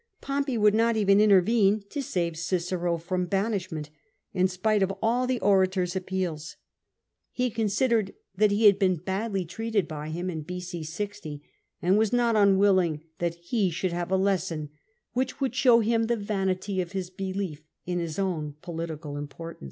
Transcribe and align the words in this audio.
Pompey 0.19 0.57
would 0.57 0.73
not 0.73 0.97
even 0.97 1.21
intervene 1.21 1.83
to 1.91 2.01
save 2.01 2.35
Cicero 2.35 2.97
from 2.97 3.27
banishment, 3.27 3.91
in 4.33 4.47
spite 4.47 4.81
of 4.81 4.91
all 4.99 5.27
the 5.27 5.39
orator's 5.41 5.95
appeals. 5.95 6.55
He 7.31 7.51
considered 7.51 8.15
that 8.35 8.49
he 8.49 8.65
had 8.65 8.79
been 8.79 8.95
badly 8.95 9.45
treated 9.45 9.87
by 9.87 10.09
him 10.09 10.27
in 10.27 10.41
B.c. 10.41 10.83
60, 10.85 11.43
and 11.83 11.99
was 11.99 12.11
not 12.11 12.35
un 12.35 12.57
willing 12.57 13.03
that 13.19 13.35
he 13.35 13.69
should 13.69 13.93
have 13.93 14.09
a 14.09 14.17
lesson 14.17 14.69
which 15.13 15.39
would 15.39 15.53
show 15.53 15.81
him 15.81 16.05
the 16.05 16.17
vanity 16.17 16.81
of 16.81 16.93
his 16.93 17.11
belief 17.11 17.63
in 17.85 17.99
his 17.99 18.17
own 18.17 18.55
political 18.63 19.15
im 19.17 19.27
portance. 19.27 19.57